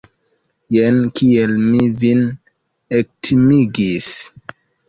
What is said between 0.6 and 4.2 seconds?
Jen kiel mi vin ektimigis!